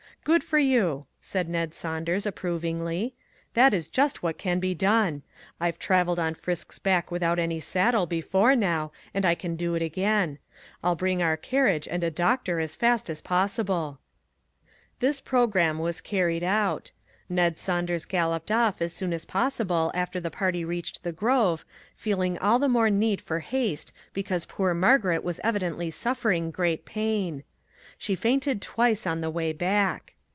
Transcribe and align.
"Good 0.31 0.43
for 0.43 0.59
you!" 0.59 1.07
said 1.19 1.49
Ned 1.49 1.73
Saunders 1.73 2.27
ap 2.27 2.35
provingly." 2.35 3.13
That 3.55 3.73
is 3.73 3.89
just 3.89 4.21
what 4.21 4.37
can 4.37 4.59
be 4.59 4.75
done. 4.75 5.23
I've 5.59 5.79
traveled 5.79 6.19
on 6.19 6.35
Frisk's 6.35 6.77
back 6.77 7.09
without 7.09 7.39
any 7.39 7.59
saddle 7.59 8.05
before 8.05 8.55
now, 8.55 8.91
and 9.15 9.25
I 9.25 9.33
can 9.33 9.55
do 9.55 9.73
it 9.73 9.81
again. 9.81 10.37
I'll 10.83 10.93
bring 10.93 11.23
our 11.23 11.37
carriage 11.37 11.87
and 11.87 12.03
a 12.03 12.11
doctor 12.11 12.59
as 12.59 12.75
fast 12.75 13.09
as 13.09 13.19
possible." 13.19 13.97
This 14.99 15.19
program 15.21 15.79
was 15.79 16.01
carried 16.01 16.43
out. 16.43 16.91
Ned 17.27 17.55
Saun 17.57 17.87
ders 17.87 18.05
galloped 18.05 18.51
off 18.51 18.79
as 18.79 18.93
soon 18.93 19.13
as 19.13 19.25
possible 19.25 19.91
after 19.95 20.19
the 20.19 20.29
party 20.29 20.63
reached 20.63 21.01
the 21.01 21.11
grove, 21.11 21.65
feeling 21.95 22.37
all 22.37 22.59
the 22.59 22.69
more 22.69 22.91
need 22.91 23.21
for 23.21 23.39
haste 23.39 23.91
because 24.13 24.45
poor 24.45 24.75
Margaret 24.75 25.23
was 25.23 25.39
evi 25.43 25.57
dently 25.63 25.91
suffering 25.91 26.51
great 26.51 26.85
pain; 26.85 27.43
she 27.97 28.15
fainted 28.15 28.63
twice 28.63 29.05
on 29.05 29.21
the 29.21 29.29
way 29.29 29.53
back. 29.53 30.15